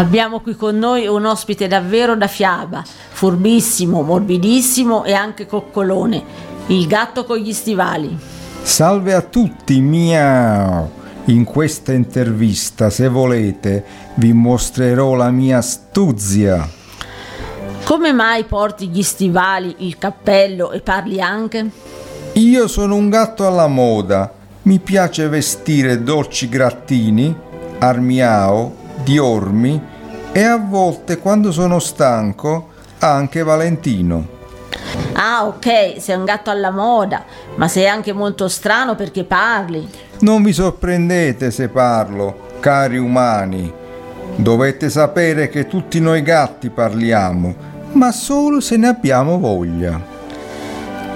Abbiamo 0.00 0.40
qui 0.40 0.56
con 0.56 0.78
noi 0.78 1.06
un 1.06 1.26
ospite 1.26 1.68
davvero 1.68 2.16
da 2.16 2.26
fiaba, 2.26 2.82
furbissimo, 2.82 4.00
morbidissimo 4.00 5.04
e 5.04 5.12
anche 5.12 5.46
coccolone, 5.46 6.24
il 6.68 6.86
gatto 6.86 7.26
con 7.26 7.36
gli 7.36 7.52
stivali. 7.52 8.18
Salve 8.62 9.12
a 9.12 9.20
tutti, 9.20 9.78
miau! 9.82 10.90
In 11.26 11.44
questa 11.44 11.92
intervista, 11.92 12.88
se 12.88 13.08
volete, 13.08 13.84
vi 14.14 14.32
mostrerò 14.32 15.16
la 15.16 15.30
mia 15.30 15.58
astuzia. 15.58 16.66
Come 17.84 18.12
mai 18.14 18.44
porti 18.44 18.88
gli 18.88 19.02
stivali, 19.02 19.74
il 19.80 19.98
cappello 19.98 20.70
e 20.72 20.80
parli 20.80 21.20
anche? 21.20 21.70
Io 22.32 22.68
sono 22.68 22.94
un 22.94 23.10
gatto 23.10 23.46
alla 23.46 23.66
moda. 23.66 24.32
Mi 24.62 24.78
piace 24.78 25.28
vestire 25.28 26.02
dolci 26.02 26.48
grattini, 26.48 27.36
armiao, 27.80 28.76
diormi 29.02 29.88
e 30.32 30.42
a 30.42 30.56
volte, 30.56 31.18
quando 31.18 31.50
sono 31.50 31.78
stanco, 31.78 32.68
anche 32.98 33.42
Valentino. 33.42 34.38
Ah, 35.14 35.46
ok, 35.46 35.96
sei 35.98 36.16
un 36.16 36.24
gatto 36.24 36.50
alla 36.50 36.70
moda, 36.70 37.24
ma 37.56 37.68
sei 37.68 37.88
anche 37.88 38.12
molto 38.12 38.48
strano 38.48 38.94
perché 38.94 39.24
parli. 39.24 39.88
Non 40.20 40.42
vi 40.42 40.52
sorprendete 40.52 41.50
se 41.50 41.68
parlo, 41.68 42.48
cari 42.60 42.96
umani. 42.96 43.72
Dovete 44.36 44.88
sapere 44.88 45.48
che 45.48 45.66
tutti 45.66 46.00
noi 46.00 46.22
gatti 46.22 46.70
parliamo, 46.70 47.54
ma 47.92 48.12
solo 48.12 48.60
se 48.60 48.76
ne 48.76 48.86
abbiamo 48.86 49.38
voglia. 49.38 50.00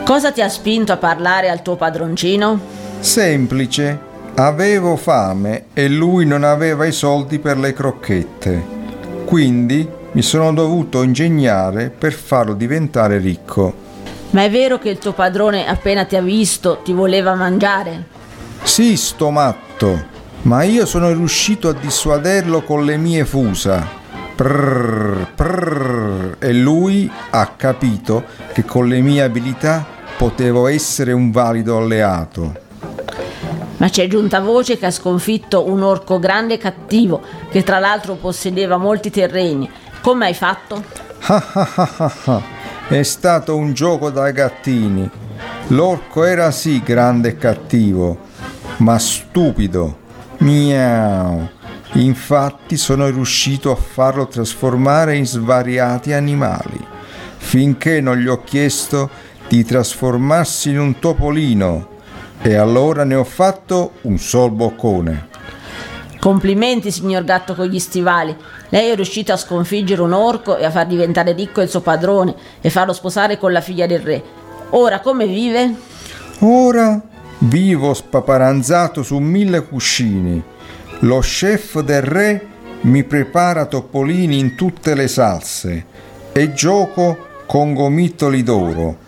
Cosa 0.04 0.32
ti 0.32 0.42
ha 0.42 0.48
spinto 0.48 0.92
a 0.92 0.96
parlare 0.96 1.48
al 1.48 1.62
tuo 1.62 1.76
padroncino? 1.76 2.60
Semplice, 2.98 3.98
avevo 4.34 4.96
fame 4.96 5.66
e 5.72 5.88
lui 5.88 6.26
non 6.26 6.42
aveva 6.42 6.84
i 6.84 6.92
soldi 6.92 7.38
per 7.38 7.58
le 7.58 7.72
crocchette. 7.72 8.82
Quindi 9.24 9.88
mi 10.12 10.22
sono 10.22 10.52
dovuto 10.52 11.02
ingegnare 11.02 11.90
per 11.90 12.12
farlo 12.12 12.54
diventare 12.54 13.18
ricco. 13.18 13.82
Ma 14.30 14.44
è 14.44 14.50
vero 14.50 14.78
che 14.78 14.90
il 14.90 14.98
tuo 14.98 15.12
padrone 15.12 15.66
appena 15.66 16.04
ti 16.04 16.16
ha 16.16 16.20
visto 16.20 16.80
ti 16.84 16.92
voleva 16.92 17.34
mangiare? 17.34 18.04
Sì, 18.62 18.96
sto 18.96 19.30
matto, 19.30 20.04
ma 20.42 20.62
io 20.62 20.86
sono 20.86 21.12
riuscito 21.12 21.68
a 21.68 21.72
dissuaderlo 21.72 22.62
con 22.62 22.84
le 22.84 22.96
mie 22.96 23.24
fusa. 23.24 24.02
Prrr, 24.34 25.26
prrr, 25.34 26.36
e 26.40 26.52
lui 26.52 27.10
ha 27.30 27.46
capito 27.56 28.24
che 28.52 28.64
con 28.64 28.88
le 28.88 29.00
mie 29.00 29.22
abilità 29.22 29.86
potevo 30.16 30.66
essere 30.66 31.12
un 31.12 31.30
valido 31.30 31.76
alleato. 31.76 32.63
Ma 33.76 33.88
c'è 33.88 34.06
giunta 34.06 34.40
voce 34.40 34.78
che 34.78 34.86
ha 34.86 34.90
sconfitto 34.90 35.68
un 35.68 35.82
orco 35.82 36.18
grande 36.18 36.54
e 36.54 36.58
cattivo, 36.58 37.20
che 37.50 37.62
tra 37.62 37.78
l'altro 37.78 38.14
possedeva 38.14 38.76
molti 38.76 39.10
terreni. 39.10 39.68
Come 40.00 40.26
hai 40.26 40.34
fatto? 40.34 40.82
Ah 41.20 41.44
ah 41.52 42.12
ah. 42.24 42.42
È 42.86 43.02
stato 43.02 43.56
un 43.56 43.72
gioco 43.72 44.10
da 44.10 44.30
gattini. 44.30 45.08
L'orco 45.68 46.24
era 46.24 46.50
sì 46.50 46.82
grande 46.82 47.30
e 47.30 47.36
cattivo, 47.38 48.18
ma 48.78 48.98
stupido. 48.98 49.98
Miau. 50.38 51.48
Infatti 51.94 52.76
sono 52.76 53.08
riuscito 53.08 53.70
a 53.70 53.76
farlo 53.76 54.26
trasformare 54.26 55.16
in 55.16 55.26
svariati 55.26 56.12
animali, 56.12 56.78
finché 57.36 58.00
non 58.00 58.16
gli 58.16 58.26
ho 58.26 58.42
chiesto 58.42 59.08
di 59.48 59.64
trasformarsi 59.64 60.70
in 60.70 60.80
un 60.80 60.98
topolino. 60.98 61.93
E 62.46 62.56
allora 62.56 63.04
ne 63.04 63.14
ho 63.14 63.24
fatto 63.24 63.92
un 64.02 64.18
sol 64.18 64.50
boccone. 64.50 65.28
Complimenti, 66.20 66.90
signor 66.90 67.24
gatto 67.24 67.54
con 67.54 67.64
gli 67.64 67.78
stivali. 67.78 68.36
Lei 68.68 68.90
è 68.90 68.94
riuscito 68.94 69.32
a 69.32 69.38
sconfiggere 69.38 70.02
un 70.02 70.12
orco 70.12 70.58
e 70.58 70.66
a 70.66 70.70
far 70.70 70.86
diventare 70.86 71.32
ricco 71.32 71.62
il 71.62 71.70
suo 71.70 71.80
padrone 71.80 72.34
e 72.60 72.68
farlo 72.68 72.92
sposare 72.92 73.38
con 73.38 73.50
la 73.50 73.62
figlia 73.62 73.86
del 73.86 74.00
re. 74.00 74.22
Ora 74.70 75.00
come 75.00 75.26
vive? 75.26 75.74
Ora 76.40 77.00
vivo 77.38 77.94
spaparanzato 77.94 79.02
su 79.02 79.16
mille 79.16 79.62
cuscini. 79.62 80.42
Lo 80.98 81.20
chef 81.20 81.80
del 81.80 82.02
re 82.02 82.46
mi 82.82 83.04
prepara 83.04 83.64
topolini 83.64 84.38
in 84.38 84.54
tutte 84.54 84.94
le 84.94 85.08
salse 85.08 85.86
e 86.30 86.52
gioco 86.52 87.16
con 87.46 87.72
gomitoli 87.72 88.42
d'oro. 88.42 88.98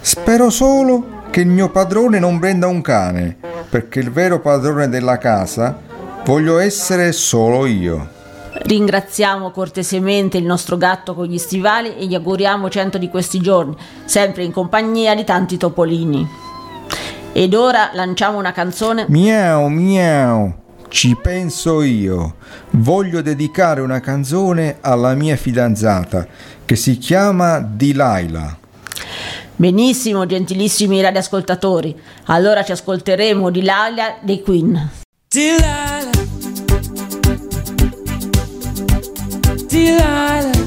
Spero 0.00 0.50
solo 0.50 1.18
che 1.30 1.40
il 1.40 1.46
mio 1.46 1.70
padrone 1.70 2.18
non 2.18 2.40
prenda 2.40 2.66
un 2.66 2.80
cane, 2.80 3.36
perché 3.68 4.00
il 4.00 4.10
vero 4.10 4.40
padrone 4.40 4.88
della 4.88 5.16
casa 5.16 5.78
voglio 6.24 6.58
essere 6.58 7.12
solo 7.12 7.66
io. 7.66 8.18
Ringraziamo 8.52 9.52
cortesemente 9.52 10.36
il 10.38 10.44
nostro 10.44 10.76
gatto 10.76 11.14
con 11.14 11.26
gli 11.26 11.38
stivali 11.38 11.96
e 11.96 12.06
gli 12.06 12.16
auguriamo 12.16 12.68
cento 12.68 12.98
di 12.98 13.08
questi 13.08 13.40
giorni, 13.40 13.76
sempre 14.04 14.42
in 14.42 14.50
compagnia 14.50 15.14
di 15.14 15.22
tanti 15.22 15.56
topolini. 15.56 16.28
Ed 17.32 17.54
ora 17.54 17.90
lanciamo 17.92 18.36
una 18.36 18.50
canzone. 18.50 19.06
Miau, 19.08 19.68
miau, 19.68 20.52
ci 20.88 21.16
penso 21.16 21.80
io. 21.82 22.34
Voglio 22.70 23.22
dedicare 23.22 23.80
una 23.80 24.00
canzone 24.00 24.78
alla 24.80 25.14
mia 25.14 25.36
fidanzata 25.36 26.26
che 26.64 26.74
si 26.74 26.98
chiama 26.98 27.60
Delilah. 27.60 28.58
Benissimo, 29.60 30.24
gentilissimi 30.24 31.02
radioascoltatori. 31.02 31.94
Allora 32.28 32.64
ci 32.64 32.72
ascolteremo 32.72 33.50
di 33.50 33.62
Laila 33.62 34.16
dei 34.22 34.40
Queen. 34.40 34.88
Delilah. 35.28 36.00
Delilah. 39.68 40.59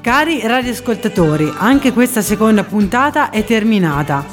Cari 0.00 0.40
radioascoltatori, 0.42 1.52
anche 1.56 1.92
questa 1.92 2.22
seconda 2.22 2.64
puntata 2.64 3.30
è 3.30 3.44
terminata. 3.44 4.24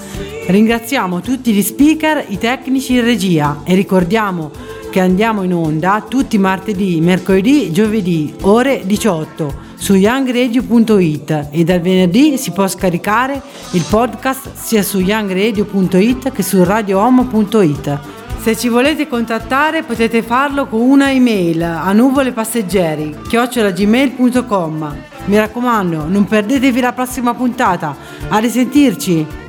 Ringraziamo 0.47 1.21
tutti 1.21 1.51
gli 1.51 1.61
speaker, 1.61 2.25
i 2.29 2.37
tecnici 2.37 2.93
in 2.93 3.03
regia 3.03 3.61
e 3.63 3.75
ricordiamo 3.75 4.51
che 4.89 4.99
andiamo 5.01 5.43
in 5.43 5.53
onda 5.53 6.05
tutti 6.07 6.37
martedì, 6.37 6.99
mercoledì, 7.01 7.71
giovedì, 7.71 8.33
ore 8.41 8.81
18 8.85 9.65
su 9.75 9.93
youngradio.it 9.93 11.49
e 11.51 11.63
dal 11.63 11.81
venerdì 11.81 12.37
si 12.37 12.51
può 12.51 12.67
scaricare 12.67 13.41
il 13.71 13.85
podcast 13.87 14.53
sia 14.55 14.81
su 14.81 14.99
youngradio.it 14.99 16.31
che 16.31 16.43
su 16.43 16.63
radiohomo.it. 16.63 18.16
Se 18.47 18.55
ci 18.55 18.69
volete 18.69 19.09
contattare 19.09 19.83
potete 19.83 20.23
farlo 20.23 20.67
con 20.67 20.79
una 20.79 21.11
email 21.11 21.61
a 21.63 21.91
nuvolepasseggeri 21.91 23.23
chiocciolagmail.com. 23.27 24.95
Mi 25.25 25.35
raccomando, 25.35 26.07
non 26.07 26.23
perdetevi 26.23 26.79
la 26.79 26.93
prossima 26.93 27.33
puntata. 27.33 27.93
A 28.29 28.37
risentirci! 28.37 29.46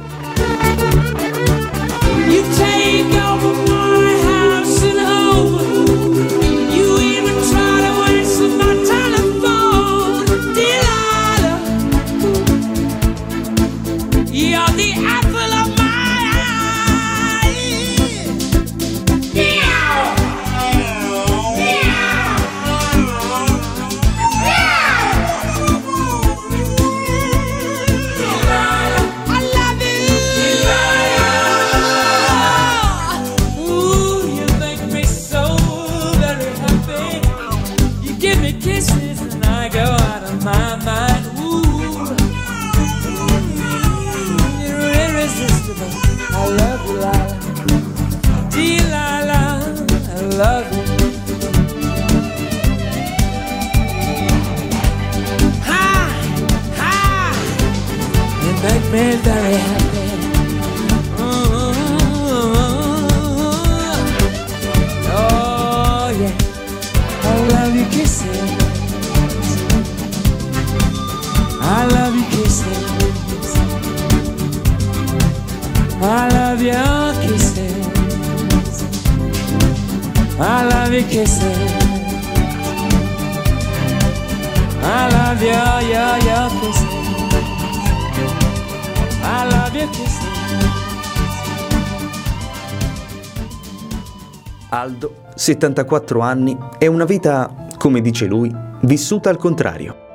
Aldo, 94.71 95.15
74 95.35 96.21
anni, 96.21 96.57
e 96.79 96.87
una 96.87 97.05
vita, 97.05 97.67
come 97.79 98.01
dice 98.01 98.27
lui, 98.27 98.55
vissuta 98.83 99.31
al 99.31 99.37
contrario. 99.37 100.07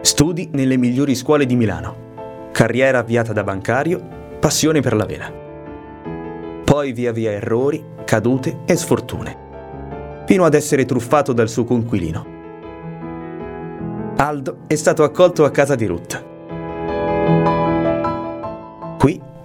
Studi 0.00 0.50
nelle 0.52 0.76
migliori 0.76 1.14
scuole 1.14 1.46
di 1.46 1.56
Milano. 1.56 2.50
Carriera 2.52 2.98
avviata 2.98 3.32
da 3.32 3.44
bancario, 3.44 4.00
passione 4.40 4.80
per 4.80 4.94
la 4.94 5.04
vela. 5.04 5.32
Poi 6.64 6.92
via 6.92 7.12
via 7.12 7.30
errori, 7.30 7.84
cadute 8.04 8.60
e 8.64 8.76
sfortune. 8.76 10.24
Fino 10.26 10.44
ad 10.44 10.54
essere 10.54 10.84
truffato 10.84 11.32
dal 11.32 11.48
suo 11.48 11.64
conquilino. 11.64 12.26
Aldo 14.16 14.58
è 14.66 14.74
stato 14.74 15.04
accolto 15.04 15.44
a 15.44 15.50
casa 15.50 15.74
di 15.74 15.86
Ruth. 15.86 16.35